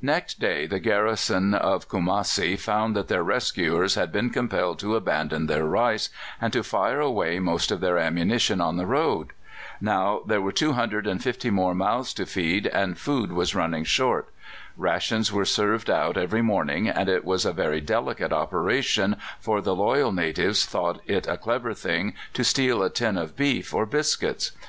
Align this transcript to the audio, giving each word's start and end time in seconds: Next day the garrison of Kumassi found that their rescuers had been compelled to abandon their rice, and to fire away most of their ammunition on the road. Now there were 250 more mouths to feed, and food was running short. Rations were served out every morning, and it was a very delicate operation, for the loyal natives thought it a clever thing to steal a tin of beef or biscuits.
Next 0.00 0.38
day 0.38 0.66
the 0.68 0.78
garrison 0.78 1.52
of 1.52 1.88
Kumassi 1.88 2.56
found 2.56 2.94
that 2.94 3.08
their 3.08 3.24
rescuers 3.24 3.96
had 3.96 4.12
been 4.12 4.30
compelled 4.30 4.78
to 4.78 4.94
abandon 4.94 5.48
their 5.48 5.64
rice, 5.64 6.10
and 6.40 6.52
to 6.52 6.62
fire 6.62 7.00
away 7.00 7.40
most 7.40 7.72
of 7.72 7.80
their 7.80 7.98
ammunition 7.98 8.60
on 8.60 8.76
the 8.76 8.86
road. 8.86 9.30
Now 9.80 10.20
there 10.24 10.40
were 10.40 10.52
250 10.52 11.50
more 11.50 11.74
mouths 11.74 12.14
to 12.14 12.24
feed, 12.24 12.68
and 12.68 12.96
food 12.96 13.32
was 13.32 13.56
running 13.56 13.82
short. 13.82 14.28
Rations 14.76 15.32
were 15.32 15.44
served 15.44 15.90
out 15.90 16.16
every 16.16 16.40
morning, 16.40 16.86
and 16.88 17.08
it 17.08 17.24
was 17.24 17.44
a 17.44 17.52
very 17.52 17.80
delicate 17.80 18.32
operation, 18.32 19.16
for 19.40 19.60
the 19.60 19.74
loyal 19.74 20.12
natives 20.12 20.66
thought 20.66 21.00
it 21.04 21.26
a 21.26 21.36
clever 21.36 21.74
thing 21.74 22.14
to 22.34 22.44
steal 22.44 22.80
a 22.80 22.90
tin 22.90 23.16
of 23.16 23.34
beef 23.36 23.74
or 23.74 23.86
biscuits. 23.86 24.52